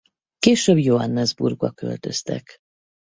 [0.39, 2.57] Később Johannesburgba költöztek.